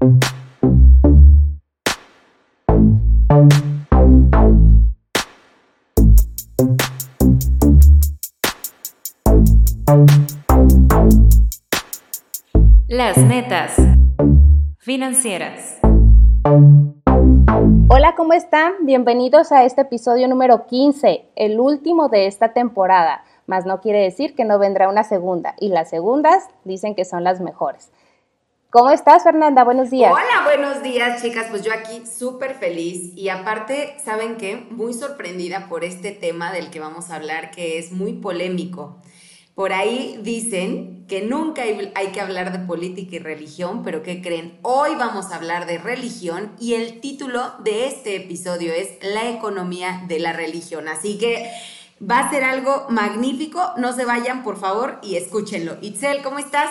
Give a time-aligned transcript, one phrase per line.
[0.00, 0.10] Las
[13.18, 13.74] netas
[14.78, 15.80] financieras.
[17.88, 18.74] Hola, ¿cómo están?
[18.82, 24.36] Bienvenidos a este episodio número 15, el último de esta temporada, mas no quiere decir
[24.36, 27.90] que no vendrá una segunda, y las segundas dicen que son las mejores.
[28.70, 29.64] ¿Cómo estás, Fernanda?
[29.64, 30.12] Buenos días.
[30.12, 31.46] Hola, buenos días, chicas.
[31.48, 34.66] Pues yo aquí súper feliz y aparte, ¿saben qué?
[34.70, 38.98] Muy sorprendida por este tema del que vamos a hablar, que es muy polémico.
[39.54, 44.58] Por ahí dicen que nunca hay, que hablar de política y religión, pero ¿qué creen?
[44.60, 50.04] Hoy vamos a hablar de religión y el título de este episodio es La economía
[50.08, 50.88] de la religión.
[50.88, 51.50] Así que
[51.98, 53.72] va a ser algo magnífico.
[53.78, 55.78] No se vayan, por favor, y escúchenlo.
[55.80, 56.68] Itzel, ¿cómo estás?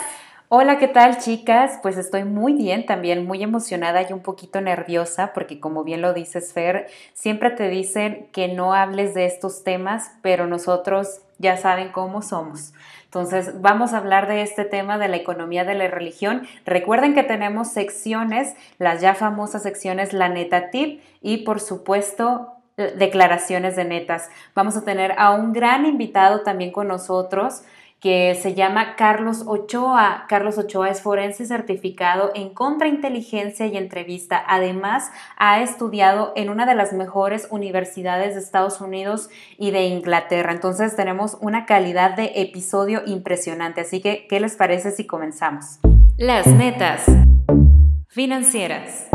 [0.50, 1.78] Hola, ¿qué tal chicas?
[1.82, 6.14] Pues estoy muy bien también, muy emocionada y un poquito nerviosa porque como bien lo
[6.14, 11.90] dices Fer, siempre te dicen que no hables de estos temas, pero nosotros ya saben
[11.92, 12.72] cómo somos.
[13.04, 16.48] Entonces, vamos a hablar de este tema de la economía de la religión.
[16.66, 23.76] Recuerden que tenemos secciones, las ya famosas secciones La Neta Tip y por supuesto declaraciones
[23.76, 24.30] de netas.
[24.56, 27.64] Vamos a tener a un gran invitado también con nosotros
[28.00, 30.26] que se llama Carlos Ochoa.
[30.28, 34.44] Carlos Ochoa es forense certificado en contrainteligencia y entrevista.
[34.48, 40.52] Además, ha estudiado en una de las mejores universidades de Estados Unidos y de Inglaterra.
[40.52, 43.82] Entonces tenemos una calidad de episodio impresionante.
[43.82, 45.80] Así que, ¿qué les parece si comenzamos?
[46.18, 47.06] Las netas
[48.08, 49.10] financieras.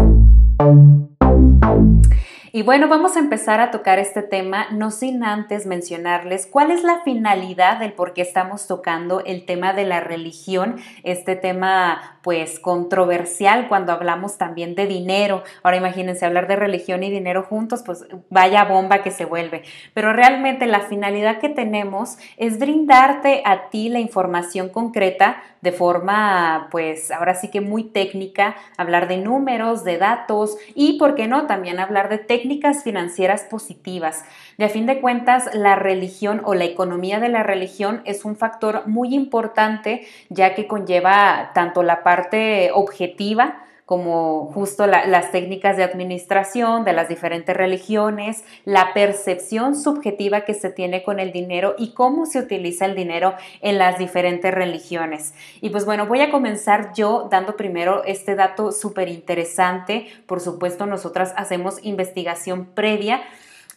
[2.55, 6.83] Y bueno, vamos a empezar a tocar este tema, no sin antes mencionarles cuál es
[6.85, 12.61] la finalidad del por qué estamos tocando el tema de la religión, este tema pues
[12.61, 15.43] controversial cuando hablamos también de dinero.
[15.63, 19.63] Ahora imagínense hablar de religión y dinero juntos, pues vaya bomba que se vuelve.
[19.93, 26.69] Pero realmente la finalidad que tenemos es brindarte a ti la información concreta de forma
[26.71, 31.47] pues ahora sí que muy técnica, hablar de números, de datos y, ¿por qué no?,
[31.47, 34.25] también hablar de técnicas financieras positivas.
[34.59, 38.37] De a fin de cuentas, la religión o la economía de la religión es un
[38.37, 42.12] factor muy importante ya que conlleva tanto la parte
[42.73, 50.55] objetiva, como justo las técnicas de administración de las diferentes religiones, la percepción subjetiva que
[50.55, 55.35] se tiene con el dinero y cómo se utiliza el dinero en las diferentes religiones.
[55.61, 60.07] Y pues bueno, voy a comenzar yo dando primero este dato súper interesante.
[60.27, 63.21] Por supuesto, nosotras hacemos investigación previa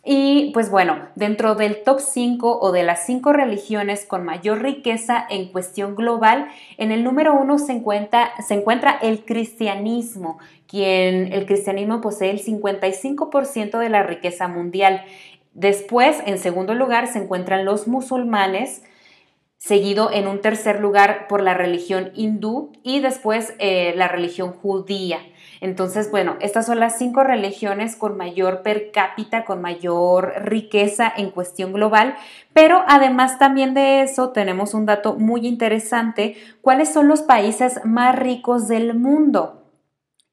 [0.07, 5.25] y pues bueno, dentro del top 5 o de las 5 religiones con mayor riqueza
[5.31, 11.47] en cuestión global, en el número 1 se encuentra, se encuentra el cristianismo, quien el
[11.47, 15.03] cristianismo posee el 55% de la riqueza mundial.
[15.53, 18.83] Después, en segundo lugar, se encuentran los musulmanes,
[19.57, 25.17] seguido en un tercer lugar por la religión hindú y después eh, la religión judía.
[25.61, 31.31] Entonces, bueno, estas son las cinco religiones con mayor per cápita, con mayor riqueza en
[31.31, 32.15] cuestión global,
[32.53, 38.15] pero además también de eso tenemos un dato muy interesante, ¿cuáles son los países más
[38.15, 39.64] ricos del mundo?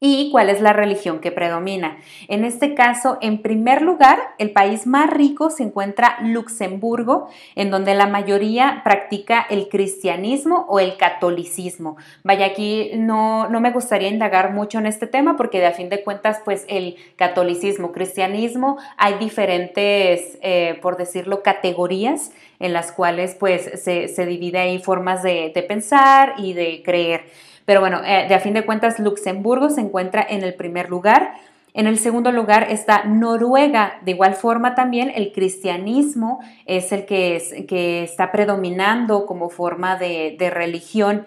[0.04, 1.96] Y cuál es la religión que predomina.
[2.26, 7.94] En este caso, en primer lugar, el país más rico se encuentra Luxemburgo, en donde
[7.94, 11.96] la mayoría practica el cristianismo o el catolicismo.
[12.24, 15.88] Vaya, aquí no, no me gustaría indagar mucho en este tema porque de a fin
[15.88, 23.36] de cuentas, pues el catolicismo, cristianismo, hay diferentes, eh, por decirlo, categorías en las cuales
[23.38, 27.26] pues se, se divide ahí formas de, de pensar y de creer.
[27.64, 31.34] Pero bueno, eh, de a fin de cuentas, Luxemburgo se encuentra en el primer lugar.
[31.74, 33.98] En el segundo lugar está Noruega.
[34.04, 39.96] De igual forma también el cristianismo es el que, es, que está predominando como forma
[39.96, 41.26] de, de, religión.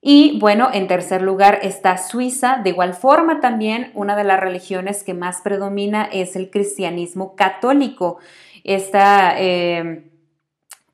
[0.00, 2.60] Y bueno, en tercer lugar está Suiza.
[2.62, 8.18] De igual forma también una de las religiones que más predomina es el cristianismo católico.
[8.62, 9.34] Esta...
[9.38, 10.10] Eh,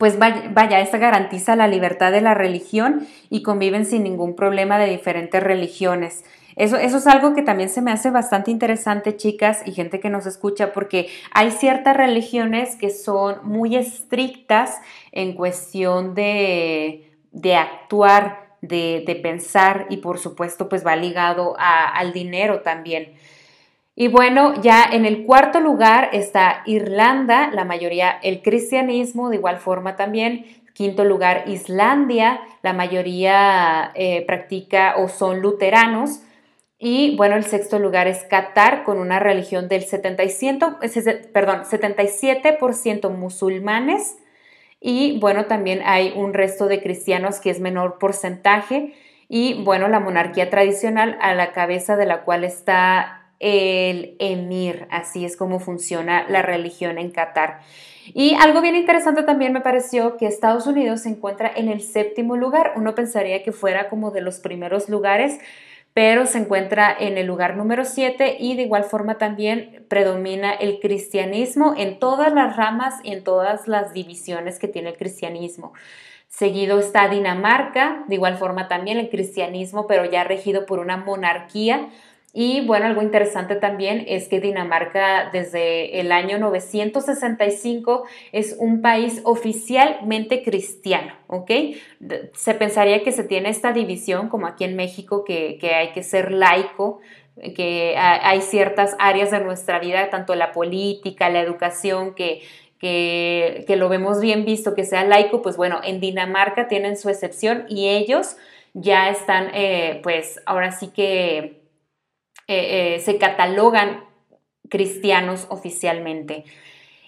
[0.01, 4.87] pues vaya, esta garantiza la libertad de la religión y conviven sin ningún problema de
[4.87, 6.25] diferentes religiones.
[6.57, 10.09] Eso, eso, es algo que también se me hace bastante interesante, chicas, y gente que
[10.09, 14.79] nos escucha, porque hay ciertas religiones que son muy estrictas
[15.13, 22.15] en cuestión de, de actuar, de, de, pensar, y por supuesto, pues va ligado al
[22.15, 23.13] dinero también.
[24.01, 29.59] Y bueno, ya en el cuarto lugar está Irlanda, la mayoría el cristianismo, de igual
[29.59, 30.47] forma también.
[30.73, 36.23] Quinto lugar, Islandia, la mayoría eh, practica o son luteranos.
[36.79, 44.17] Y bueno, el sexto lugar es Qatar con una religión del 77%, perdón, 77% musulmanes
[44.81, 48.95] y bueno, también hay un resto de cristianos que es menor porcentaje
[49.29, 55.25] y bueno, la monarquía tradicional a la cabeza de la cual está el emir, así
[55.25, 57.61] es como funciona la religión en Qatar.
[58.13, 62.37] Y algo bien interesante también me pareció que Estados Unidos se encuentra en el séptimo
[62.37, 62.75] lugar.
[62.77, 65.39] Uno pensaría que fuera como de los primeros lugares,
[65.95, 70.79] pero se encuentra en el lugar número 7 y de igual forma también predomina el
[70.81, 75.73] cristianismo en todas las ramas y en todas las divisiones que tiene el cristianismo.
[76.29, 81.89] Seguido está Dinamarca, de igual forma también el cristianismo, pero ya regido por una monarquía
[82.33, 89.21] y bueno, algo interesante también es que Dinamarca desde el año 965 es un país
[89.25, 91.51] oficialmente cristiano, ¿ok?
[92.35, 96.31] Se pensaría que se tiene esta división, como aquí en México, que, hay que ser
[96.31, 97.01] laico,
[97.57, 102.43] que hay ciertas áreas de nuestra vida, tanto la política, la educación, que,
[102.79, 107.65] que, lo vemos bien visto, que sea laico, pues bueno, en Dinamarca tienen su excepción
[107.69, 108.37] y ellos
[108.73, 111.60] ya están, eh, pues ahora sí que
[112.53, 114.03] eh, eh, se catalogan
[114.69, 116.43] cristianos oficialmente.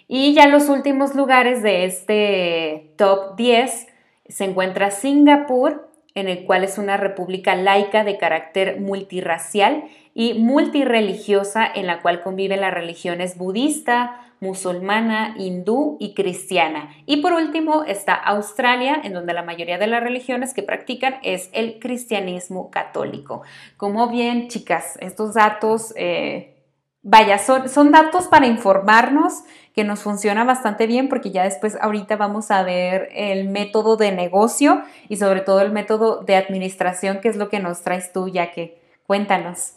[0.07, 3.89] Y ya los últimos lugares de este top 10
[4.29, 9.83] se encuentra Singapur, en el cual es una república laica de carácter multirracial
[10.15, 16.91] y multireligiosa, en la cual conviven las religiones budista, musulmana, hindú y cristiana.
[17.07, 21.49] Y por último está Australia, en donde la mayoría de las religiones que practican es
[21.53, 23.43] el cristianismo católico.
[23.77, 26.57] Como bien, chicas, estos datos, eh,
[27.03, 29.45] vaya, son, son datos para informarnos
[29.77, 34.11] que nos funciona bastante bien porque ya después ahorita vamos a ver el método de
[34.11, 38.29] negocio y sobre todo el método de administración, que es lo que nos traes tú,
[38.29, 39.75] ya que cuéntanos.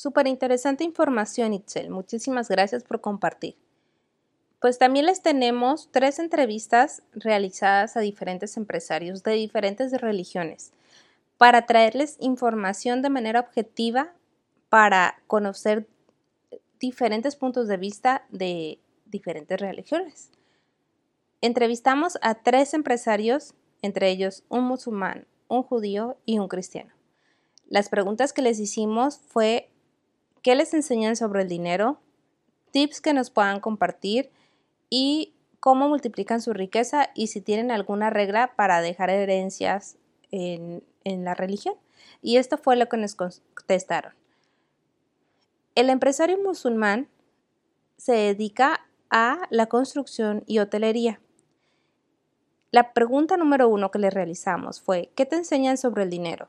[0.00, 1.90] Súper interesante información, Itzel.
[1.90, 3.56] Muchísimas gracias por compartir.
[4.60, 10.70] Pues también les tenemos tres entrevistas realizadas a diferentes empresarios de diferentes religiones
[11.36, 14.12] para traerles información de manera objetiva
[14.68, 15.88] para conocer
[16.78, 20.30] diferentes puntos de vista de diferentes religiones.
[21.40, 23.52] Entrevistamos a tres empresarios,
[23.82, 26.92] entre ellos un musulmán, un judío y un cristiano.
[27.66, 29.72] Las preguntas que les hicimos fue
[30.42, 32.00] qué les enseñan sobre el dinero,
[32.70, 34.30] tips que nos puedan compartir
[34.90, 39.96] y cómo multiplican su riqueza y si tienen alguna regla para dejar herencias
[40.30, 41.74] en, la religión.
[42.20, 44.12] Y esto fue lo que nos contestaron.
[45.74, 47.08] El empresario musulmán
[47.96, 51.20] se dedica a la construcción y hotelería.
[52.70, 56.48] La pregunta número uno que le realizamos fue, ¿qué te enseñan sobre el dinero?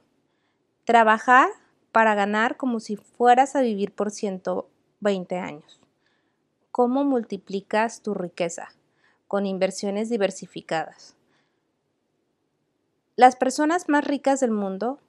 [0.83, 1.49] Trabajar
[1.91, 5.79] para ganar como si fueras a vivir por 120 años.
[6.71, 8.69] ¿Cómo multiplicas tu riqueza?
[9.27, 11.15] Con inversiones diversificadas.
[13.15, 14.99] Las personas más ricas del mundo,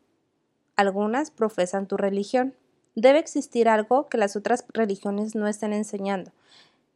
[0.75, 2.55] algunas profesan tu religión.
[2.97, 6.33] Debe existir algo que las otras religiones no estén enseñando.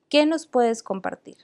[0.09, 1.37] ¿Qué nos puedes compartir?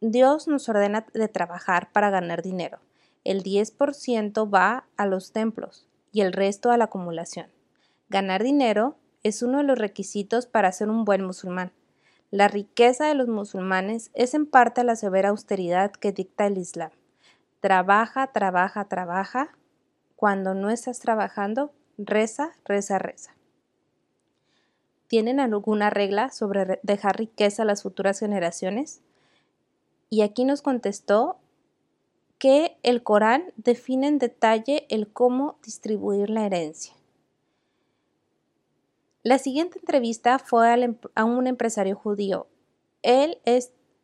[0.00, 2.78] Dios nos ordena de trabajar para ganar dinero.
[3.24, 7.46] El 10% va a los templos, y el resto a la acumulación.
[8.08, 11.72] Ganar dinero es uno de los requisitos para ser un buen musulmán.
[12.30, 16.90] La riqueza de los musulmanes es en parte la severa austeridad que dicta el Islam.
[17.60, 19.56] Trabaja, trabaja, trabaja.
[20.16, 23.34] Cuando no estás trabajando, reza, reza, reza.
[25.08, 29.02] ¿Tienen alguna regla sobre dejar riqueza a las futuras generaciones?
[30.08, 31.38] Y aquí nos contestó
[32.42, 36.92] que el Corán define en detalle el cómo distribuir la herencia.
[39.22, 42.48] La siguiente entrevista fue em, a un empresario judío.
[43.02, 43.38] Él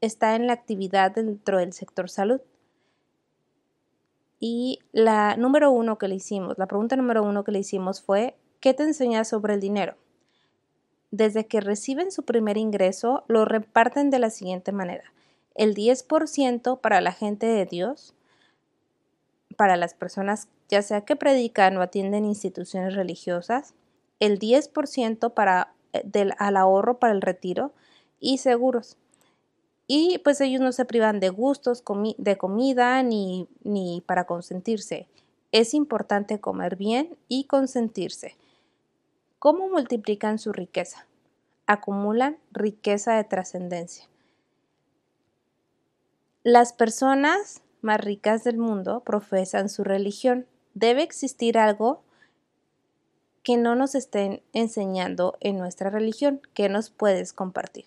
[0.01, 2.41] está en la actividad dentro del sector salud.
[4.39, 8.37] Y la número uno que le hicimos, la pregunta número uno que le hicimos fue,
[8.61, 9.97] ¿qué te enseñas sobre el dinero?
[11.11, 15.13] Desde que reciben su primer ingreso, lo reparten de la siguiente manera.
[15.57, 18.15] El 10% para la gente de Dios,
[19.59, 23.75] para las personas ya sea que predican o atienden instituciones religiosas,
[24.21, 27.73] el 10% para, eh, del, al ahorro para el retiro
[28.21, 28.97] y seguros.
[29.89, 31.83] Y pues ellos no se privan de gustos,
[32.19, 35.09] de comida ni, ni para consentirse.
[35.51, 38.37] Es importante comer bien y consentirse.
[39.41, 41.09] ¿Cómo multiplican su riqueza?
[41.67, 44.07] Acumulan riqueza de trascendencia.
[46.45, 50.47] Las personas más ricas del mundo profesan su religión.
[50.75, 52.03] Debe existir algo
[53.43, 56.41] que no nos estén enseñando en nuestra religión.
[56.55, 57.87] ¿Qué nos puedes compartir?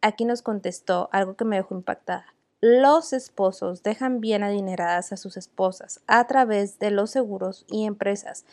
[0.00, 2.34] Aquí nos contestó algo que me dejó impactada.
[2.60, 8.44] Los esposos dejan bien adineradas a sus esposas a través de los seguros y empresas.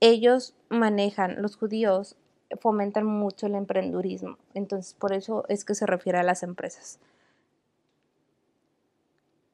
[0.00, 2.16] Ellos manejan, los judíos
[2.60, 6.98] fomentan mucho el emprendurismo, entonces por eso es que se refiere a las empresas.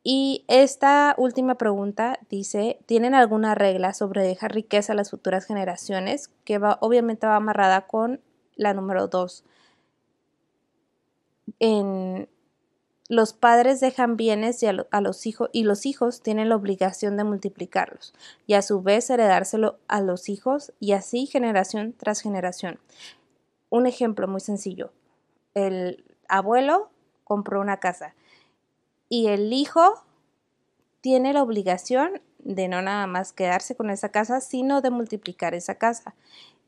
[0.08, 6.30] Y esta última pregunta dice, ¿tienen alguna regla sobre dejar riqueza a las futuras generaciones?
[6.44, 8.20] Que va, obviamente va amarrada con
[8.54, 9.42] la número dos.
[11.58, 12.28] En,
[13.08, 17.24] los padres dejan bienes a, a, los hijos y los hijos tienen la obligación de
[17.24, 18.14] multiplicarlos
[18.46, 22.78] y a su vez heredárselo a los hijos y así generación tras generación.
[23.70, 24.92] Un ejemplo muy sencillo.
[25.54, 26.90] El abuelo
[27.24, 28.14] compró una casa
[29.08, 30.04] y el hijo
[31.00, 35.76] tiene la obligación de no nada más quedarse con esa casa, sino de multiplicar esa
[35.76, 36.14] casa.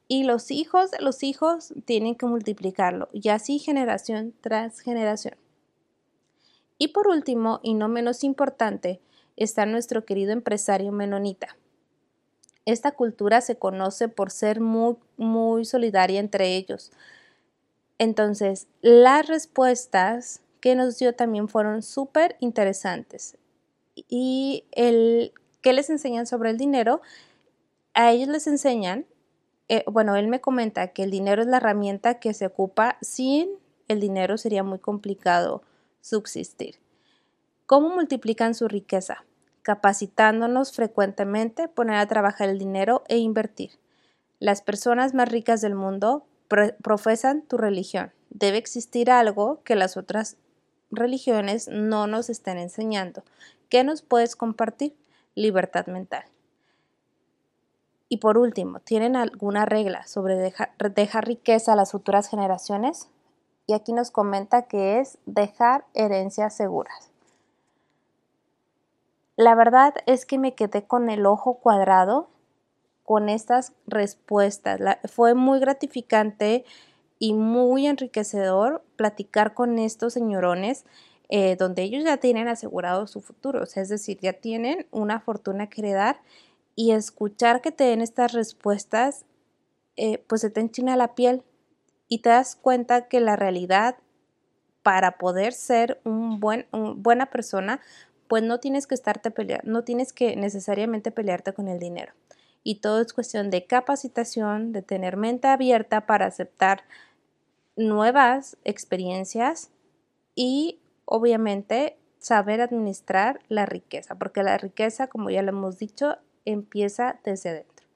[0.08, 5.36] Y los hijos de los hijos tienen que multiplicarlo, y así generación tras generación.
[6.78, 9.00] Y por último, y no menos importante,
[9.36, 11.56] está nuestro querido empresario menonita.
[12.64, 16.92] Esta cultura se conoce por ser muy, muy solidaria entre ellos.
[17.98, 23.36] Entonces, las respuestas que nos dio también fueron súper interesantes.
[24.08, 27.00] Y el que les enseñan sobre el dinero,
[27.94, 29.06] a ellos les enseñan,
[29.68, 33.50] eh, bueno, él me comenta que el dinero es la herramienta que se ocupa, sin
[33.88, 35.62] el dinero sería muy complicado
[36.00, 36.76] subsistir.
[37.66, 39.24] ¿Cómo multiplican su riqueza?
[39.62, 43.72] Capacitándonos frecuentemente, poner a trabajar el dinero e invertir.
[44.38, 46.24] Las personas más ricas del mundo
[46.82, 48.12] profesan tu religión.
[48.30, 50.36] Debe existir algo que las otras
[50.90, 53.22] religiones no nos estén enseñando.
[53.68, 54.96] ¿Qué nos puedes compartir?
[55.34, 56.24] Libertad mental.
[58.08, 63.08] Y por último, ¿tienen alguna regla sobre dejar, riqueza a las futuras generaciones?
[63.66, 67.10] Y aquí nos comenta que es dejar herencias seguras.
[69.36, 72.30] La verdad es que me quedé con el ojo cuadrado
[73.04, 74.80] con estas respuestas.
[75.04, 76.64] fue muy gratificante
[77.18, 80.84] y muy enriquecedor platicar con estos señorones
[81.30, 85.82] eh, donde ellos ya tienen asegurado su futuro, es decir, ya tienen una fortuna que
[85.82, 86.20] heredar
[86.74, 89.26] y escuchar que te den estas respuestas,
[89.96, 91.42] eh, pues se te enchina la piel
[92.08, 93.96] y te das cuenta que la realidad
[94.82, 97.80] para poder ser un buen, buena persona,
[98.26, 102.14] pues no tienes que estarte peleando, no tienes que necesariamente pelearte con el dinero.
[102.62, 106.84] Y todo es cuestión de capacitación, de tener mente abierta para aceptar
[107.78, 109.70] nuevas experiencias
[110.34, 117.20] y obviamente saber administrar la riqueza, porque la riqueza, como ya lo hemos dicho, empieza
[117.24, 117.86] desde dentro.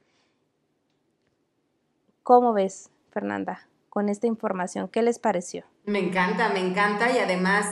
[2.23, 4.89] ¿Cómo ves, Fernanda, con esta información?
[4.89, 5.65] ¿Qué les pareció?
[5.85, 7.67] Me encanta, me encanta y además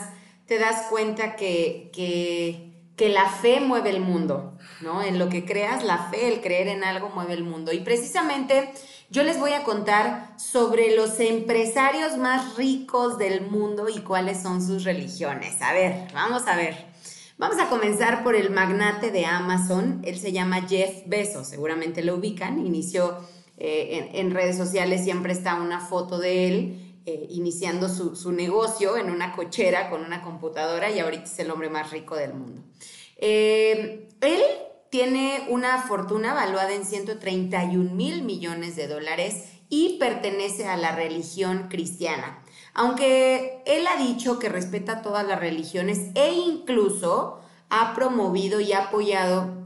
[0.47, 5.03] te das cuenta que, que, que la fe mueve el mundo, ¿no?
[5.03, 7.73] En lo que creas, la fe, el creer en algo mueve el mundo.
[7.73, 8.73] Y precisamente
[9.11, 14.65] yo les voy a contar sobre los empresarios más ricos del mundo y cuáles son
[14.65, 15.61] sus religiones.
[15.61, 16.89] A ver, vamos a ver.
[17.37, 20.01] Vamos a comenzar por el magnate de Amazon.
[20.05, 22.65] Él se llama Jeff Bezos, seguramente lo ubican.
[22.65, 23.19] Inició
[23.59, 29.11] eh, en, redes sociales, siempre está una foto de él eh, iniciando su, negocio en
[29.11, 32.63] una cochera con una computadora y ahorita es el hombre más rico del mundo.
[33.17, 34.41] Eh, él
[34.91, 41.69] tiene una fortuna valuada en 131 mil millones de dólares y pertenece a la religión
[41.69, 42.43] cristiana.
[42.75, 48.87] Aunque él ha dicho que respeta todas las religiones e incluso ha promovido y ha
[48.87, 49.61] apoyado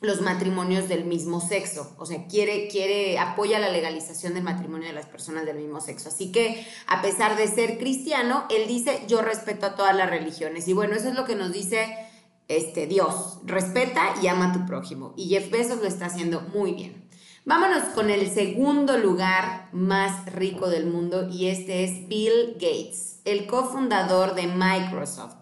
[0.00, 4.94] los matrimonios del mismo sexo, o sea, quiere, quiere, apoya la legalización del matrimonio de
[4.94, 6.08] las personas del mismo sexo.
[6.08, 10.68] Así que, a pesar de ser cristiano, él dice, yo respeto a todas las religiones.
[10.68, 12.09] Y bueno, eso es lo que nos dice
[12.50, 15.14] este, Dios, respeta y ama a tu prójimo.
[15.16, 17.08] Y Jeff Bezos lo está haciendo muy bien.
[17.44, 23.46] Vámonos con el segundo lugar más rico del mundo y este es Bill Gates, el
[23.46, 25.36] cofundador de Microsoft.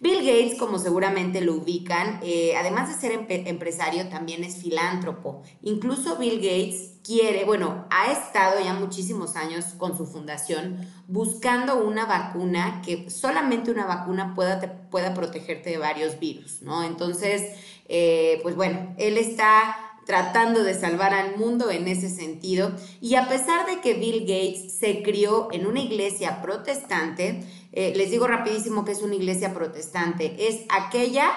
[0.00, 5.42] Bill Gates, como seguramente lo ubican, eh, además de ser empresario, también es filántropo.
[5.62, 12.06] Incluso Bill Gates quiere, bueno, ha estado ya muchísimos años con su fundación buscando una
[12.06, 16.82] vacuna que solamente una vacuna pueda, pueda protegerte de varios virus, ¿no?
[16.82, 17.42] Entonces,
[17.88, 22.72] eh, pues bueno, él está tratando de salvar al mundo en ese sentido.
[23.00, 28.10] Y a pesar de que Bill Gates se crió en una iglesia protestante, eh, les
[28.10, 31.30] digo rapidísimo que es una iglesia protestante, es aquella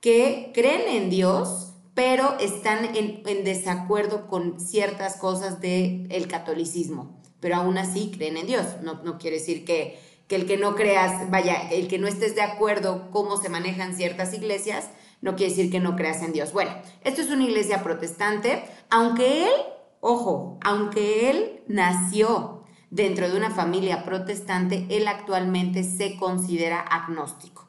[0.00, 7.56] que creen en Dios, pero están en, desacuerdo con ciertas cosas del el catolicismo, pero
[7.56, 8.66] aún así creen en Dios.
[8.82, 12.34] No, no quiere decir que, que el que no creas, vaya, el que no estés
[12.34, 14.88] de acuerdo cómo se manejan ciertas iglesias,
[15.20, 16.52] no quiere decir que no creas en Dios.
[16.52, 16.72] Bueno,
[17.02, 19.52] esto es una iglesia protestante, aunque él,
[20.00, 27.63] ojo, aunque él nació dentro de una familia protestante, él actualmente se considera agnóstico.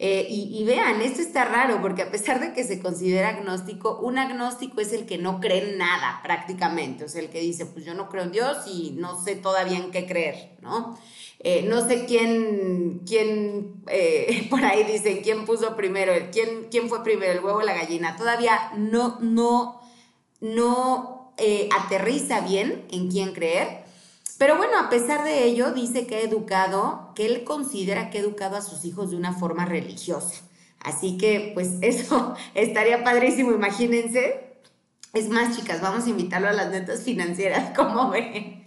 [0.00, 4.16] Eh, y, vean, esto está raro porque a pesar de que se considera agnóstico, un
[4.16, 7.84] agnóstico es el que no cree en nada prácticamente, o sea, el que dice, pues
[7.84, 10.96] yo no creo en Dios y no sé todavía en qué creer, ¿no?
[11.40, 17.02] Eh, no sé quién, quién eh, por ahí dicen, quién puso primero, quién, quién fue
[17.02, 18.16] primero, el huevo o la gallina.
[18.16, 19.80] Todavía no, no,
[20.40, 21.34] no
[21.76, 23.87] aterriza bien en quién creer.
[24.38, 28.20] Pero bueno, a pesar de ello, dice que ha educado, que él considera que ha
[28.20, 30.42] educado a sus hijos de una forma religiosa.
[30.80, 34.44] Así que, pues eso estaría padrísimo, imagínense.
[35.12, 38.64] Es más, chicas, vamos a invitarlo a las netas financieras, como ven,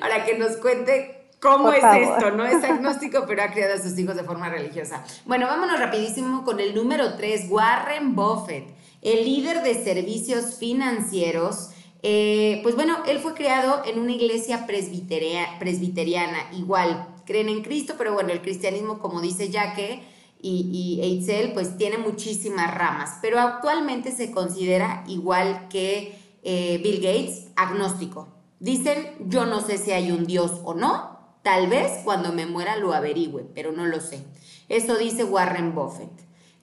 [0.00, 2.44] para que nos cuente cómo es esto, ¿no?
[2.46, 5.04] Es agnóstico, pero ha criado a sus hijos de forma religiosa.
[5.26, 8.68] Bueno, vámonos rapidísimo con el número 3, Warren Buffett,
[9.02, 11.70] el líder de servicios financieros
[12.02, 18.14] eh, pues bueno, él fue creado en una iglesia presbiteriana, igual, creen en Cristo, pero
[18.14, 20.02] bueno, el cristianismo, como dice Jaque
[20.40, 27.00] y, y Eitzel, pues tiene muchísimas ramas, pero actualmente se considera igual que eh, Bill
[27.00, 28.28] Gates, agnóstico.
[28.58, 32.76] Dicen, yo no sé si hay un Dios o no, tal vez cuando me muera
[32.76, 34.24] lo averigüe, pero no lo sé.
[34.68, 36.10] Eso dice Warren Buffett.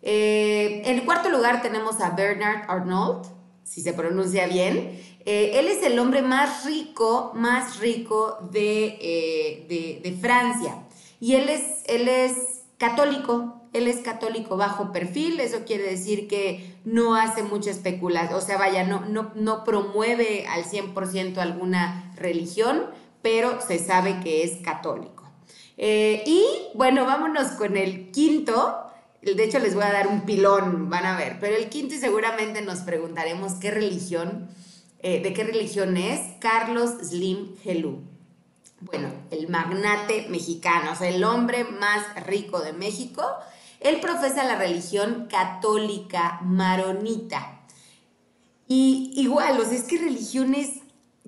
[0.02, 3.28] Eh, en cuarto lugar tenemos a Bernard Arnault,
[3.68, 5.00] si se pronuncia bien.
[5.26, 10.86] Eh, él es el hombre más rico, más rico eh, de, de, Francia.
[11.20, 12.34] Y él es, él es
[12.78, 18.42] católico, él es católico bajo perfil, eso quiere decir que no hace mucha especulación, o
[18.42, 22.86] sea, vaya, no, no, no promueve al 100% alguna religión,
[23.22, 25.18] pero se sabe que es católico.
[25.78, 28.87] Eh, y bueno, vámonos con el quinto.
[29.22, 31.38] De hecho, les voy a dar un pilón, van a ver.
[31.40, 34.50] Pero el quinto y seguramente nos preguntaremos qué religión
[35.00, 36.20] eh, ¿De qué religión es?
[36.40, 38.02] Carlos Slim Helú.
[38.82, 43.24] Bueno, el magnate mexicano, o sea, el hombre más rico de México.
[43.80, 47.62] Él profesa la religión católica maronita.
[48.68, 50.82] Y igual, o sea, es que religiones,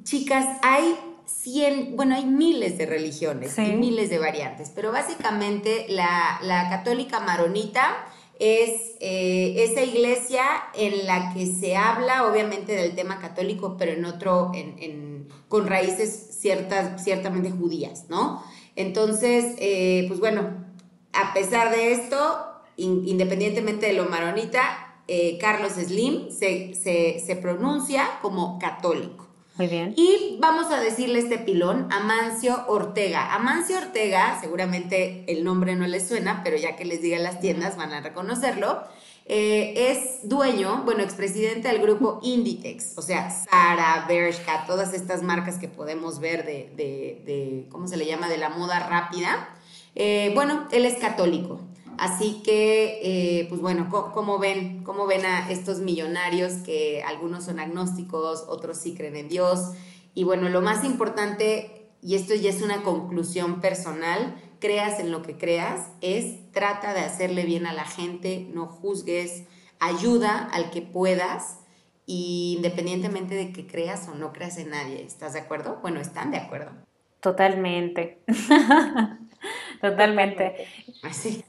[0.03, 0.95] chicas, hay
[1.29, 7.19] 100, bueno, hay miles de religiones y miles de variantes, pero básicamente la, la católica
[7.19, 8.05] maronita
[8.39, 14.05] es eh, esa iglesia en la que se habla obviamente del tema católico, pero en
[14.05, 18.41] otro, en, con raíces ciertas, ciertamente judías, ¿no?
[18.77, 20.65] Entonces, eh, pues bueno,
[21.11, 22.45] a pesar de esto,
[22.77, 29.28] independientemente de lo maronita, eh, Carlos Slim se, se pronuncia como católico.
[29.59, 29.93] Muy bien.
[29.97, 33.35] Y vamos a decirle este pilón, Amancio Ortega.
[33.35, 37.75] Amancio Ortega, seguramente el nombre no les suena, pero ya que les diga las tiendas
[37.75, 38.81] van a reconocerlo.
[39.25, 45.59] Eh, es dueño, bueno, expresidente del grupo Inditex, o sea, Sara, Bershka, todas estas marcas
[45.59, 49.49] que podemos ver de, de, ¿cómo se le llama?, de la moda rápida.
[49.93, 51.59] Eh, bueno, él es católico.
[51.99, 57.59] Así que, eh, pues bueno, ¿cómo, ven, ¿cómo ven a estos millonarios que algunos son
[57.59, 59.73] agnósticos, otros sí creen en Dios?
[60.13, 65.23] Y bueno, lo más importante, y esto ya es una conclusión personal, creas en lo
[65.23, 69.43] que creas, es trata de hacerle bien a la gente, no juzgues,
[69.81, 71.57] ayuda al que puedas,
[72.05, 75.03] independientemente de que creas o no creas en nadie.
[75.03, 75.79] ¿Estás de acuerdo?
[75.81, 76.71] Bueno, están de acuerdo.
[77.19, 78.21] Totalmente.
[79.81, 80.65] Totalmente.
[81.03, 81.43] Así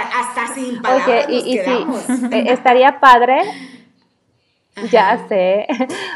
[0.00, 1.86] hasta sin palabras Oye, y, eh,
[2.48, 3.42] estaría padre,
[4.90, 5.66] ya sé,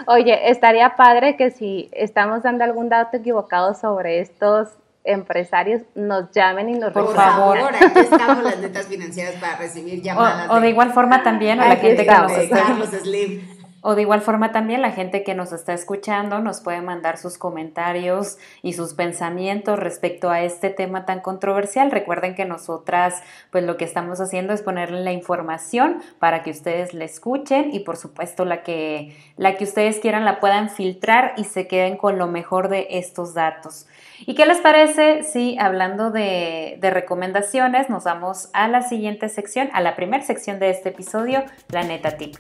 [0.07, 4.69] oye, estaría padre que si estamos dando algún dato equivocado sobre estos
[5.05, 10.49] empresarios nos llamen y nos Por favor, aquí estamos las netas financieras para recibir llamadas.
[10.51, 12.63] O de, igual forma también a la gente que nos está...
[12.63, 13.62] Carlos Slim.
[13.85, 17.37] O de igual forma también la gente que nos está escuchando nos puede mandar sus
[17.37, 21.91] comentarios y sus pensamientos respecto a este tema tan controversial.
[21.91, 26.95] Recuerden que nosotras pues lo que estamos haciendo es ponerle la información para que ustedes
[26.95, 31.43] la escuchen y por supuesto la que, la que ustedes quieran la puedan filtrar y
[31.45, 33.89] se queden con lo mejor de estos datos.
[34.25, 39.81] ¿Y qué les parece si hablando de, recomendaciones nos vamos a la siguiente sección, a
[39.81, 42.37] la primera sección de este episodio, la neta tip?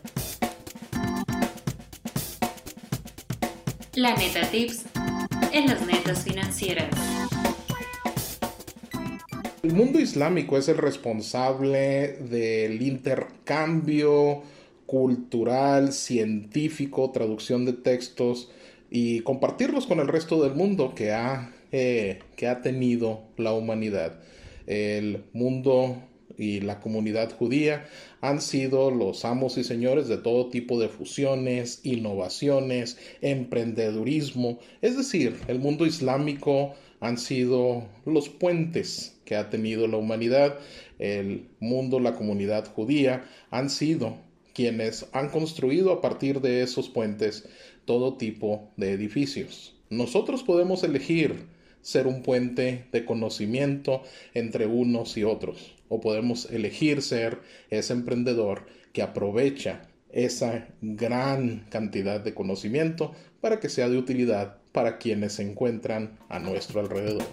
[3.94, 4.86] La neta tips
[5.52, 6.88] en las netas financieras.
[9.62, 14.44] El mundo islámico es el responsable del intercambio
[14.86, 18.50] cultural, científico, traducción de textos
[18.90, 24.20] y compartirlos con el resto del mundo que ha, eh, que ha tenido la humanidad.
[24.66, 26.02] El mundo
[26.38, 27.86] y la comunidad judía
[28.20, 35.38] han sido los amos y señores de todo tipo de fusiones, innovaciones, emprendedurismo, es decir,
[35.48, 40.58] el mundo islámico han sido los puentes que ha tenido la humanidad,
[40.98, 44.18] el mundo, la comunidad judía, han sido
[44.54, 47.48] quienes han construido a partir de esos puentes
[47.84, 49.74] todo tipo de edificios.
[49.90, 51.46] Nosotros podemos elegir
[51.82, 54.02] ser un puente de conocimiento
[54.34, 57.40] entre unos y otros, o podemos elegir ser
[57.70, 64.98] ese emprendedor que aprovecha esa gran cantidad de conocimiento para que sea de utilidad para
[64.98, 67.26] quienes se encuentran a nuestro alrededor.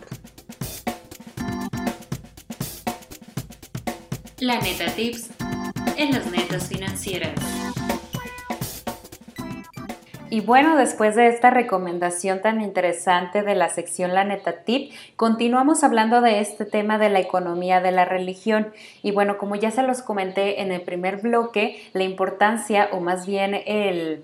[4.39, 5.29] La Neta Tips
[5.97, 7.68] en las netas financieras.
[10.31, 15.83] Y bueno, después de esta recomendación tan interesante de la sección La Neta Tip, continuamos
[15.83, 18.71] hablando de este tema de la economía de la religión.
[19.01, 23.25] Y bueno, como ya se los comenté en el primer bloque, la importancia o más
[23.25, 24.23] bien el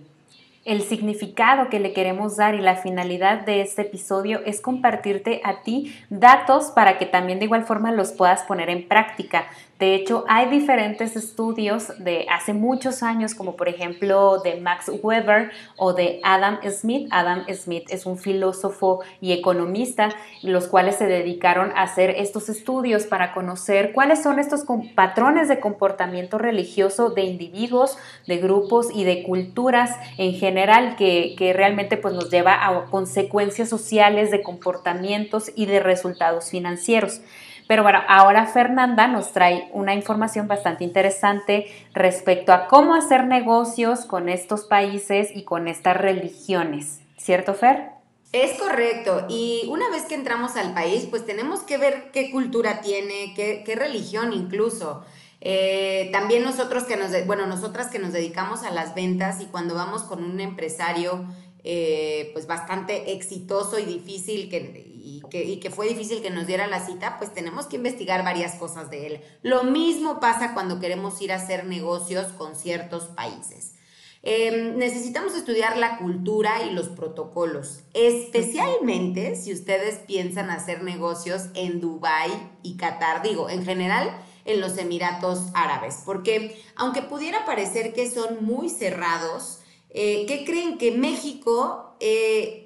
[0.66, 5.62] el significado que le queremos dar y la finalidad de este episodio es compartirte a
[5.62, 9.46] ti datos para que también de igual forma los puedas poner en práctica.
[9.78, 15.52] De hecho, hay diferentes estudios de hace muchos años, como por ejemplo de Max Weber
[15.76, 17.10] o de Adam Smith.
[17.12, 23.04] Adam Smith es un filósofo y economista, los cuales se dedicaron a hacer estos estudios
[23.04, 24.64] para conocer cuáles son estos
[24.96, 31.52] patrones de comportamiento religioso de individuos, de grupos y de culturas en general que, que
[31.52, 37.20] realmente pues, nos lleva a consecuencias sociales de comportamientos y de resultados financieros.
[37.68, 44.06] Pero bueno, ahora Fernanda nos trae una información bastante interesante respecto a cómo hacer negocios
[44.06, 47.00] con estos países y con estas religiones.
[47.18, 47.96] ¿Cierto, Fer?
[48.32, 49.26] Es correcto.
[49.30, 53.76] Y una vez que entramos al país, pues tenemos que ver qué cultura tiene, qué,
[53.76, 55.04] religión incluso.
[55.42, 59.74] Eh, también nosotros que nos, bueno, nosotras que nos dedicamos a las ventas y cuando
[59.74, 61.26] vamos con un empresario,
[61.68, 66.86] eh, pues bastante exitoso y difícil que, y que, fue difícil que nos diera la
[66.86, 69.22] cita, pues tenemos que investigar varias cosas de él.
[69.42, 73.74] Lo mismo pasa cuando queremos ir a hacer negocios con ciertos países.
[74.22, 81.82] Em, necesitamos estudiar la cultura y los protocolos, especialmente si ustedes piensan hacer negocios en
[81.82, 88.08] Dubái y Qatar, digo, en general en los Emiratos Árabes, porque aunque pudiera parecer que
[88.08, 89.62] son muy cerrados,
[89.96, 92.62] eh, ¿qué creen que México eh,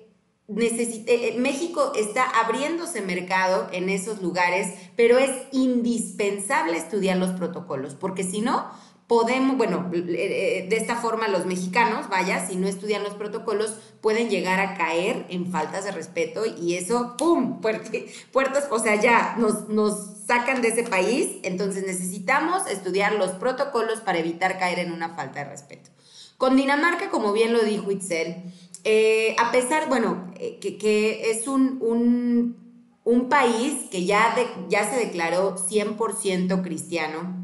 [0.58, 8.24] eh, México está abriéndose mercado en esos lugares, pero es indispensable estudiar los protocolos, porque
[8.24, 8.66] si no,
[9.06, 14.60] podemos, bueno, de esta forma los mexicanos, vaya, si no estudian los protocolos, pueden llegar
[14.60, 20.18] a caer en faltas de respeto y eso, ¡pum!, puertas, o sea, ya nos, nos
[20.26, 25.44] sacan de ese país, entonces necesitamos estudiar los protocolos para evitar caer en una falta
[25.44, 25.92] de respeto.
[26.40, 28.38] Con Dinamarca, como bien lo dijo Itzel,
[28.86, 32.56] eh, a pesar, bueno, eh, que, es un,
[33.04, 34.34] un, país que ya,
[34.70, 37.40] ya se declaró 100% cristiano,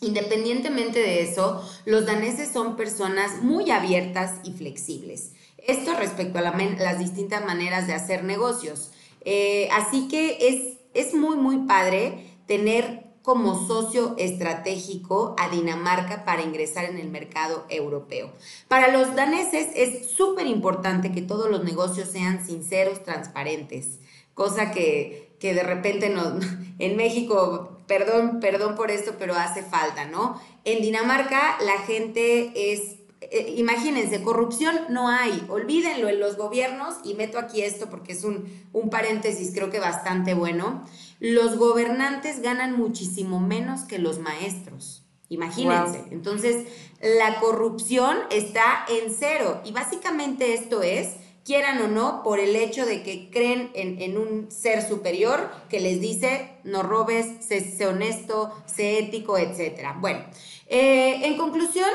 [0.00, 5.30] Independientemente de eso, los daneses son personas muy abiertas y flexibles.
[5.58, 8.90] Esto respecto a las distintas maneras de hacer negocios.
[9.20, 16.42] Eh, así que es, es muy, muy padre tener como socio estratégico a Dinamarca para
[16.42, 18.32] ingresar en el mercado europeo.
[18.68, 24.00] Para los daneses es súper importante que todos los negocios sean sinceros, transparentes,
[24.34, 26.40] cosa que, que de repente no,
[26.78, 30.40] en México, perdón, perdón por esto, pero hace falta, ¿no?
[30.64, 32.96] En Dinamarca la gente es
[33.32, 38.24] eh, imagínense, corrupción no hay, olvídenlo en los gobiernos, y meto aquí esto porque es
[38.24, 40.84] un, un paréntesis creo que bastante bueno,
[41.18, 45.02] los gobernantes ganan muchísimo menos que los maestros.
[45.28, 46.04] Imagínense.
[46.10, 46.66] Entonces,
[47.00, 49.62] la corrupción está en cero.
[49.64, 54.50] Y básicamente esto es, quieran o no, por el hecho de que creen en, un
[54.50, 59.94] ser superior que les dice, no robes, sé, honesto, sé ético, etc.
[60.00, 60.20] Bueno,
[60.66, 61.88] eh, en conclusión,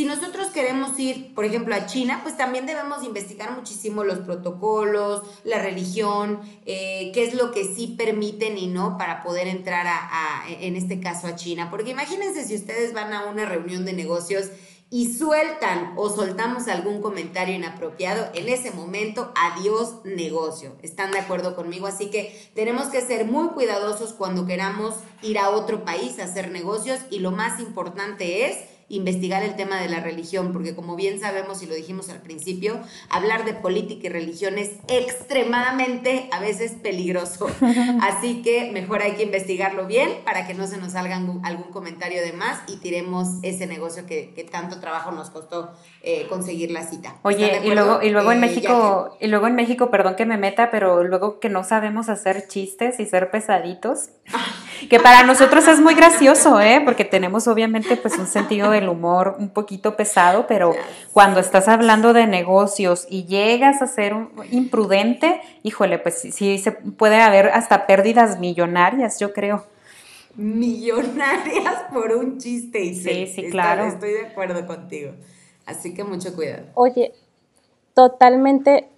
[0.00, 5.24] si nosotros queremos ir, por ejemplo, a China, pues también debemos investigar muchísimo los protocolos,
[5.44, 10.44] la religión, eh, qué es lo que sí permiten y no para poder entrar a,
[10.48, 11.68] en este caso, a China.
[11.70, 14.46] Porque imagínense si ustedes van a una reunión de negocios
[14.88, 20.76] y sueltan o soltamos algún comentario inapropiado, en ese momento, adiós negocio.
[20.80, 21.86] ¿Están de acuerdo conmigo?
[21.86, 26.50] Así que tenemos que ser muy cuidadosos cuando queramos ir a otro país a hacer
[26.50, 31.20] negocios y lo más importante es investigar el tema de la religión, porque como bien
[31.20, 36.72] sabemos y lo dijimos al principio, hablar de política y religión es extremadamente a veces
[36.72, 37.48] peligroso.
[38.02, 42.20] Así que mejor hay que investigarlo bien para que no se nos salga algún comentario
[42.20, 45.70] de más y tiremos ese negocio que, tanto trabajo nos costó
[46.02, 47.16] eh, conseguir la cita.
[47.22, 50.38] Oye, y luego, y luego en eh, México, y luego en México, perdón que me
[50.38, 54.10] meta, pero luego que no sabemos hacer chistes y ser pesaditos,
[54.88, 56.80] que para nosotros es muy gracioso, ¿eh?
[56.84, 60.74] Porque tenemos obviamente pues un sentido del humor un poquito pesado, pero
[61.12, 66.72] cuando estás hablando de negocios y llegas a ser un imprudente, híjole, pues sí, se
[66.72, 69.64] puede haber hasta pérdidas millonarias, yo creo.
[70.36, 72.80] Millonarias por un chiste.
[72.80, 73.84] Y sí, sí, claro.
[73.84, 75.12] Estoy de acuerdo contigo.
[75.66, 76.64] Así que mucho cuidado.
[76.74, 77.12] Oye,
[77.94, 78.88] totalmente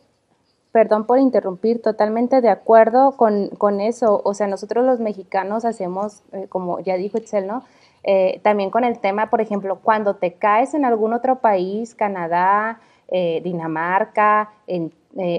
[0.72, 4.22] perdón por interrumpir, totalmente de acuerdo con, eso.
[4.24, 7.62] O sea, nosotros los mexicanos hacemos, eh, como ya dijo Itzel, ¿no?
[8.04, 12.80] Eh, también con el tema, por ejemplo, cuando te caes en algún otro país, Canadá,
[13.08, 14.92] eh, Dinamarca, en,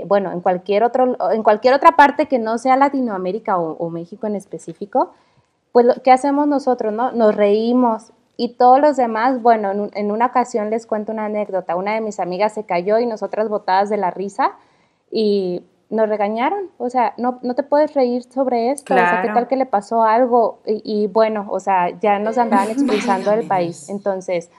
[0.05, 4.35] bueno, en cualquier, otro, en cualquier otra parte que no sea Latinoamérica o, México en
[4.35, 5.13] específico,
[5.71, 7.11] pues, ¿qué hacemos nosotros, no?
[7.11, 11.75] Nos reímos, y todos los demás, bueno, en, en, una ocasión les cuento una anécdota.
[11.75, 14.53] Una de mis amigas se cayó y nosotras botadas de la risa
[15.13, 19.27] y nos regañaron, o sea, no, no te puedes reír sobre esto, o sea, ¿qué
[19.29, 20.59] tal que le pasó algo?
[20.65, 23.89] Y, bueno, o sea, ya nos andaban expulsando del país.
[23.89, 24.49] Entonces,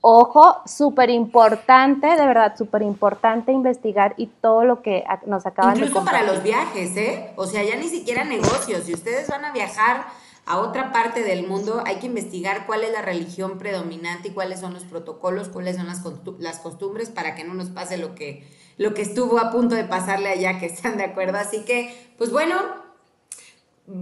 [0.00, 5.90] ojo, súper importante, de verdad, súper importante investigar y todo lo que nos acaban de
[5.90, 6.14] contar.
[6.14, 7.32] para los viajes, ¿eh?
[7.34, 10.06] O sea, ya ni siquiera negocios, si ustedes van a viajar
[10.46, 14.60] a otra parte del mundo, hay que investigar cuál es la religión predominante y cuáles
[14.60, 16.02] son los protocolos, cuáles son las,
[16.38, 18.46] las costumbres para que no nos pase lo que,
[18.76, 21.38] lo que estuvo a punto de pasarle allá, que están de acuerdo.
[21.38, 22.56] Así que, pues bueno,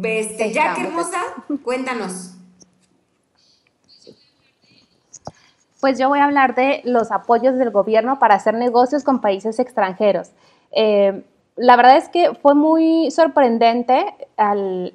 [0.05, 1.21] este, ya qué hermosa,
[1.65, 2.35] cuéntanos.
[5.81, 9.59] Pues yo voy a hablar de los apoyos del gobierno para hacer negocios con países
[9.59, 10.31] extranjeros.
[10.71, 11.25] Eh,
[11.57, 14.07] la verdad es que fue muy sorprendente
[14.37, 14.95] al,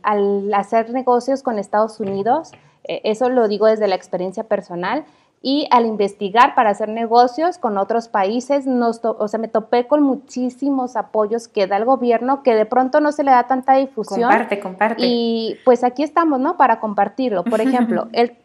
[0.53, 2.51] hacer negocios con Estados Unidos,
[2.85, 5.05] eh, eso lo digo desde la experiencia personal,
[5.41, 10.01] y al investigar para hacer negocios con otros países, nos o sea, me topé con
[10.01, 14.29] muchísimos apoyos que da el gobierno que de pronto no se le da tanta difusión.
[14.29, 15.03] Comparte, comparte.
[15.05, 16.57] Y pues aquí estamos, ¿no?
[16.57, 17.43] Para compartirlo.
[17.43, 18.35] Por ejemplo, el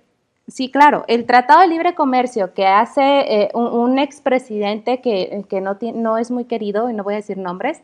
[0.48, 1.05] Sí, claro.
[1.07, 3.02] El Tratado de Libre Comercio que hace
[3.42, 7.38] eh, un, expresidente que, que no, no, es muy querido, y no voy a decir
[7.38, 7.81] nombres,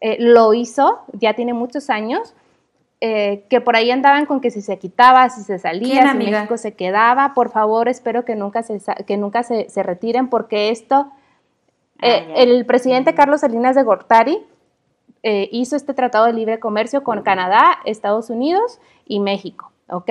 [0.00, 2.34] eh, lo hizo, ya tiene muchos años,
[3.00, 6.56] eh, que por ahí andaban con que si se quitaba, si se salía, si México
[6.56, 11.10] se quedaba, por favor, espero que nunca se, que nunca se, retiren porque esto,
[12.02, 14.38] eh, el presidente Carlos Salinas de Gortari
[15.22, 20.10] hizo este tratado de libre comercio con Canadá, Estados Unidos y México, ¿ok?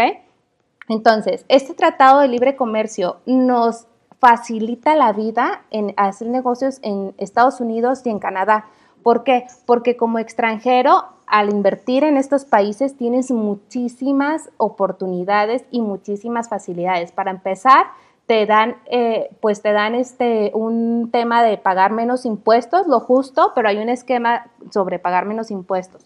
[0.88, 3.88] Entonces, este tratado de libre comercio nos
[4.20, 8.68] facilita la vida en hacer negocios en Estados Unidos y en Canadá.
[9.02, 9.46] ¿Por qué?
[9.66, 17.12] Porque como extranjero, al invertir en estos países tienes muchísimas oportunidades y muchísimas facilidades.
[17.12, 17.86] Para empezar,
[18.26, 23.54] te dan, eh, pues te dan este, un tema de pagar menos impuestos, lo justo,
[23.56, 26.06] pero hay un esquema sobre pagar menos impuestos.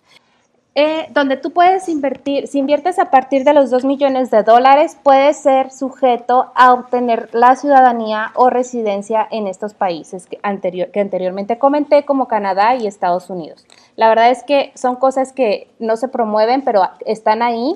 [0.75, 4.97] Eh, donde tú puedes invertir, si inviertes a partir de los 2 millones de dólares,
[5.03, 10.99] puedes ser sujeto a obtener la ciudadanía o residencia en estos países que, anterior, que
[10.99, 13.67] anteriormente comenté, como Canadá y Estados Unidos.
[13.95, 17.75] La verdad es que son cosas que no se promueven, pero están ahí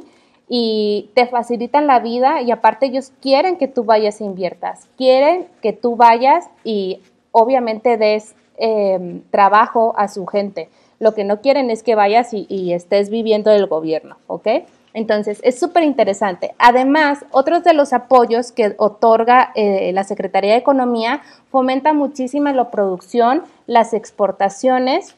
[0.49, 5.47] y te facilitan la vida y aparte ellos quieren que tú vayas e inviertas, quieren
[5.61, 10.69] que tú vayas y obviamente des eh, trabajo a su gente.
[10.99, 14.47] Lo que no quieren es que vayas y, estés viviendo del gobierno, ¿ok?
[14.93, 16.55] Entonces, es súper interesante.
[16.57, 22.71] Además, otros de los apoyos que otorga eh, la Secretaría de Economía fomenta muchísimo la
[22.71, 25.15] producción, las exportaciones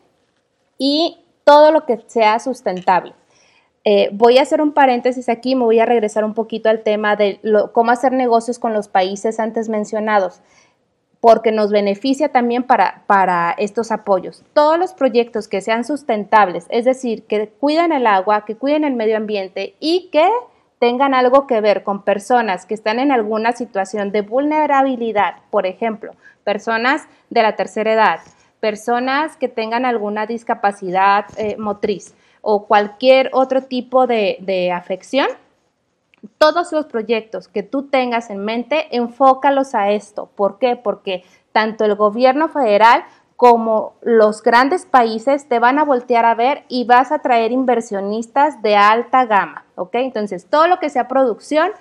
[0.78, 3.14] y todo lo que sea sustentable.
[3.86, 7.16] Eh, voy a hacer un paréntesis aquí, me voy a regresar un poquito al tema
[7.16, 7.40] de
[7.72, 10.42] cómo hacer negocios con los países antes mencionados
[11.22, 14.44] porque nos beneficia también para, para estos apoyos.
[14.54, 18.94] Todos los proyectos que sean sustentables, es decir, que cuiden el agua, que cuiden el
[18.94, 20.30] medio ambiente y que
[20.80, 26.14] tengan algo que ver con personas que están en alguna situación de vulnerabilidad, por ejemplo,
[26.46, 28.20] personas de la tercera edad,
[28.62, 35.28] personas que tengan alguna discapacidad eh, motriz o cualquier otro tipo de, de afección,
[36.38, 40.30] todos los proyectos que tú tengas en mente, enfócalos a esto.
[40.36, 40.76] ¿Por qué?
[40.76, 43.04] Porque tanto el gobierno federal
[43.40, 48.62] como los grandes países te van a voltear a ver y vas a traer inversionistas
[48.62, 49.96] de alta gama, ¿ok?
[49.96, 51.72] Entonces, todo lo que sea producción,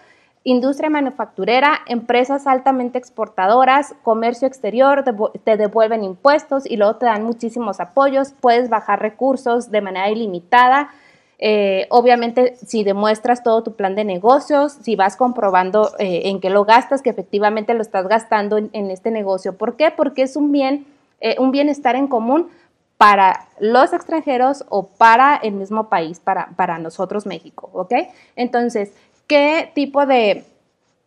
[0.44, 5.05] industria manufacturera, empresas altamente exportadoras, comercio exterior,
[5.42, 10.90] te devuelven impuestos y luego te dan muchísimos apoyos, puedes bajar recursos de manera ilimitada.
[11.40, 16.51] Eh, obviamente, si demuestras todo tu plan de negocios, si vas comprobando eh, en qué
[16.51, 19.57] lo gastas, que efectivamente lo estás gastando en, este negocio.
[19.57, 19.92] ¿Por qué?
[19.92, 20.87] Porque es un bien,
[21.20, 22.48] eh, un bienestar en común
[22.96, 27.94] para los extranjeros o para el mismo país, para, para nosotros México, ¿ok?
[28.35, 28.90] Entonces,
[29.29, 30.44] ¿qué tipo de,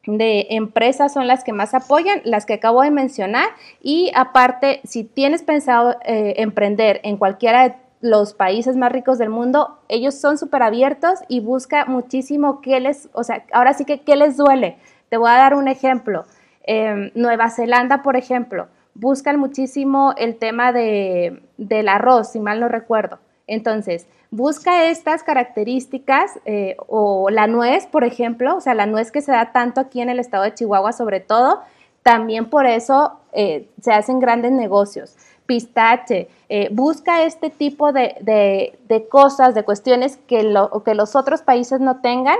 [0.05, 2.21] empresas son las que más apoyan?
[2.23, 3.49] Las que acabo de mencionar
[3.81, 9.77] y aparte, si tienes pensado emprender en cualquiera de los países más ricos del mundo,
[9.87, 14.15] ellos son súper abiertos y busca muchísimo qué les, o sea, ahora sí que qué
[14.15, 14.77] les duele.
[15.09, 16.25] Te voy a dar un ejemplo.
[16.63, 22.67] Em, Nueva Zelanda, por ejemplo, buscan muchísimo el tema de, del arroz, si mal no
[22.67, 23.19] recuerdo.
[23.47, 29.21] Entonces, busca estas características eh, o la nuez, por ejemplo, o sea, la nuez que
[29.21, 31.61] se da tanto aquí en el estado de Chihuahua sobre todo,
[32.03, 35.17] también por eso eh, se hacen grandes negocios.
[35.51, 38.79] Pistache, eh, busca este tipo de,
[39.11, 42.37] cosas, de cuestiones que, lo, que los otros países no tengan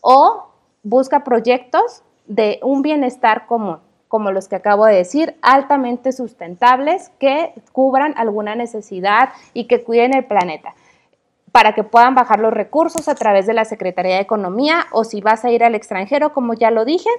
[0.00, 0.46] o
[0.84, 7.52] busca proyectos de un bienestar común como los que acabo de decir, altamente sustentables que
[7.72, 10.76] cubran alguna necesidad y que cuiden el planeta
[11.50, 15.20] para que puedan bajar los recursos a través de la Secretaría de Economía o si
[15.20, 17.10] vas a ir al extranjero, como ya lo dije,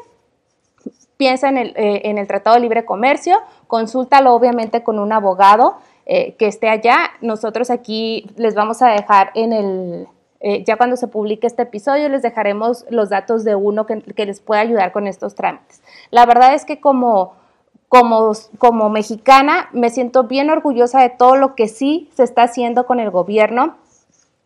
[1.24, 6.48] piensa en el, eh, Tratado de Libre Comercio, consúltalo obviamente con un abogado eh, que
[6.48, 7.12] esté allá.
[7.22, 10.08] Nosotros aquí les vamos a dejar en el,
[10.42, 14.42] eh, ya cuando se publique este episodio les dejaremos los datos de uno que, les
[14.42, 15.82] pueda ayudar con estos trámites.
[16.12, 17.36] La verdad es que como,
[17.88, 22.86] como, como mexicana me siento bien orgullosa de todo lo que sí se está haciendo
[22.86, 23.78] con el gobierno,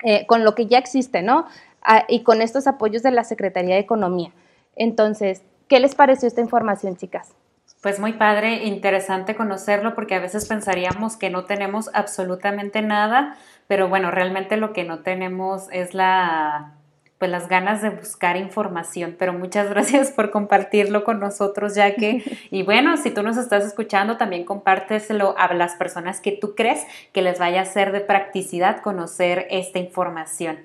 [0.04, 1.48] eh, con lo que ya existe, ¿no?
[1.82, 4.32] Ah, y con estos apoyos de la Secretaría de Economía.
[4.76, 7.34] Entonces, ¿qué les pareció esta información, chicas?
[7.82, 13.88] Pues muy padre, interesante conocerlo porque a veces pensaríamos que no tenemos absolutamente nada, pero
[13.88, 16.74] bueno, realmente lo que no tenemos es la
[17.18, 22.24] pues las ganas de buscar información, pero muchas gracias por compartirlo con nosotros, ya que,
[22.52, 26.86] y bueno, si tú nos estás escuchando, también compárteselo a las personas que tú crees
[27.14, 30.60] que les vaya a ser de practicidad conocer esta información.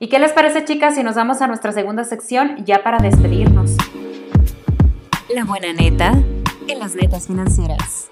[0.00, 3.76] ¿Y qué les parece, chicas, si nos vamos a nuestra segunda sección ya para despedirnos?
[5.34, 6.12] La buena neta
[6.66, 8.08] en las netas financieras.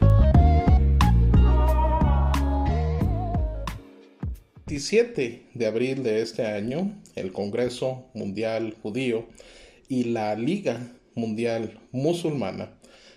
[4.66, 9.26] 17 de abril de este año, el Congreso Mundial Judío
[9.88, 12.74] y la Liga Mundial Musulmana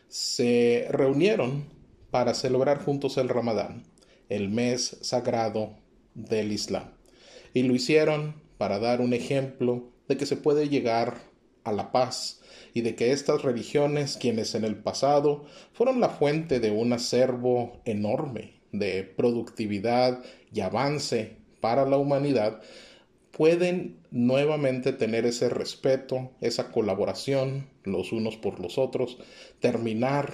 [0.07, 1.65] se reunieron
[2.09, 3.83] para celebrar juntos el Ramadán,
[4.29, 5.73] el mes sagrado
[6.13, 6.85] del Islam.
[7.53, 11.17] Y lo hicieron para dar un ejemplo de que se puede llegar
[11.65, 12.38] a la paz
[12.73, 17.81] y de que estas religiones, quienes en el pasado fueron la fuente de un acervo
[17.85, 22.61] enorme de productividad y avance para la humanidad,
[23.31, 29.17] pueden nuevamente tener ese respeto, esa colaboración los unos por los otros,
[29.59, 30.33] terminar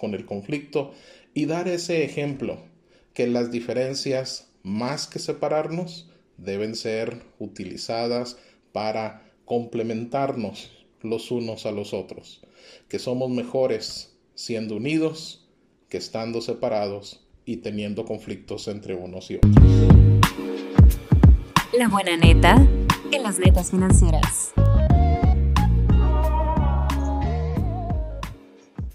[0.00, 0.92] con el conflicto
[1.34, 2.58] y dar ese ejemplo
[3.14, 8.36] que las diferencias, más que separarnos, deben ser utilizadas
[8.72, 12.42] para complementarnos los unos a los otros,
[12.88, 15.46] que somos mejores siendo unidos
[15.88, 19.54] que estando separados y teniendo conflictos entre unos y otros.
[21.78, 22.56] La buena neta
[23.12, 24.52] en las netas financieras.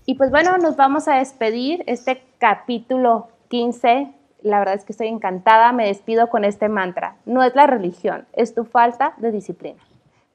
[0.05, 4.11] Y pues bueno, nos vamos a despedir este capítulo 15.
[4.41, 7.15] La verdad es que estoy encantada, me despido con este mantra.
[7.25, 9.79] No es la religión, es tu falta de disciplina.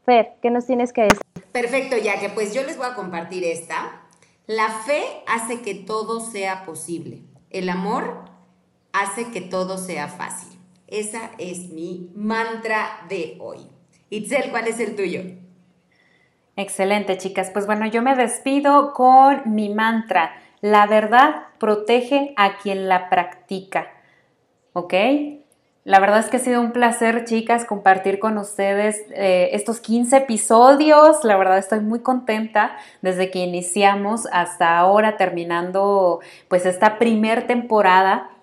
[0.05, 1.21] Fer, ¿qué nos tienes que decir?
[1.57, 4.03] Perfecto, ya que pues yo les voy a compartir esta.
[4.47, 7.23] La fe hace que todo sea posible.
[7.49, 8.27] El amor
[8.93, 10.59] hace que todo sea fácil.
[10.87, 13.71] Esa es mi mantra de hoy.
[14.11, 15.23] Itzel, ¿cuál es el tuyo?
[16.57, 17.49] Excelente, chicas.
[17.49, 20.37] Pues bueno, yo me despido con mi mantra.
[20.61, 23.95] La verdad protege a quien la practica.
[24.75, 24.93] ¿Ok?
[25.87, 30.17] La verdad es que ha sido un placer, chicas, compartir con ustedes eh, estos 15
[30.17, 31.23] episodios.
[31.23, 36.19] La verdad estoy muy contenta desde que iniciamos hasta ahora terminando
[36.49, 38.36] pues esta primer temporada.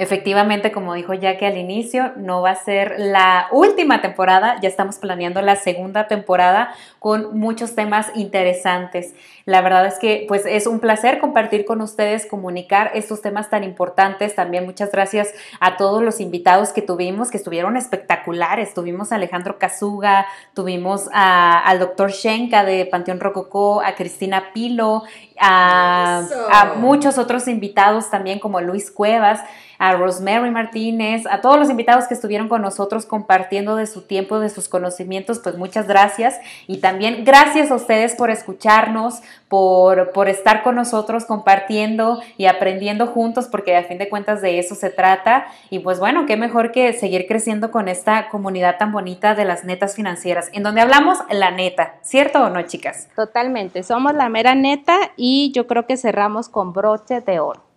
[0.00, 4.98] Efectivamente, como dijo Jackie al inicio, no va a ser la última temporada, ya estamos
[4.98, 9.12] planeando la segunda temporada con muchos temas interesantes.
[9.44, 13.64] La verdad es que pues es un placer compartir con ustedes, comunicar estos temas tan
[13.64, 14.36] importantes.
[14.36, 18.74] También muchas gracias a todos los invitados que tuvimos, que estuvieron espectaculares.
[18.74, 25.02] Tuvimos a Alejandro Kazuga, tuvimos al doctor Shenka de Panteón Rococó, a Cristina Pilo,
[25.40, 26.22] a,
[26.52, 29.40] a muchos otros invitados también como Luis Cuevas
[29.78, 34.40] a Rosemary Martínez, a todos los invitados que estuvieron con nosotros compartiendo de su tiempo,
[34.40, 36.38] de sus conocimientos, pues muchas gracias.
[36.66, 43.06] Y también gracias a ustedes por escucharnos, por, por estar con nosotros compartiendo y aprendiendo
[43.06, 45.46] juntos, porque a fin de cuentas de eso se trata.
[45.70, 49.64] Y pues bueno, qué mejor que seguir creciendo con esta comunidad tan bonita de las
[49.64, 53.08] netas financieras, en donde hablamos la neta, ¿cierto o no, chicas?
[53.14, 57.67] Totalmente, somos la mera neta y yo creo que cerramos con broche de oro.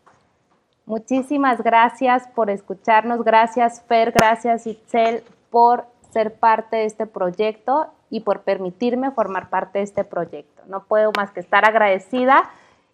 [0.86, 3.24] Muchísimas gracias por escucharnos.
[3.24, 9.80] Gracias Fer, gracias Itzel por ser parte de este proyecto y por permitirme formar parte
[9.80, 10.62] de este proyecto.
[10.68, 12.50] No puedo más que estar agradecida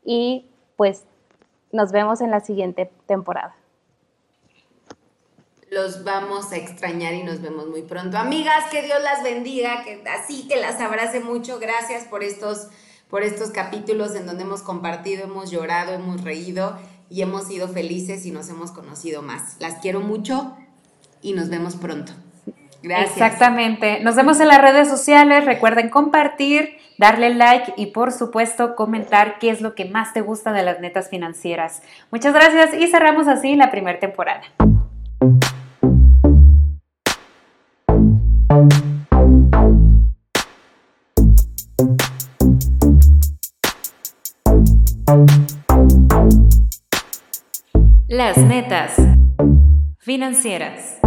[0.06, 1.04] y pues
[1.72, 3.56] nos vemos en la siguiente temporada.
[5.70, 8.18] Los vamos a extrañar y nos vemos muy pronto.
[8.18, 11.60] Amigas, que Dios las bendiga, que así que las abrace mucho.
[11.60, 12.70] Gracias por estos,
[13.10, 16.78] por estos capítulos en donde hemos compartido, hemos llorado, hemos reído
[17.10, 19.58] y hemos sido felices y nos hemos conocido más.
[19.60, 20.56] Las quiero mucho
[21.22, 22.14] y nos vemos pronto.
[22.84, 23.12] Gracias.
[23.12, 24.00] Exactamente.
[24.02, 25.46] Nos vemos en las redes sociales.
[25.46, 30.52] Recuerden compartir, darle like y por supuesto comentar qué es lo que más te gusta
[30.54, 31.82] de las netas financieras.
[32.12, 34.44] Muchas gracias y cerramos así la primera temporada.
[48.18, 48.96] Las netas
[50.00, 50.98] financieras.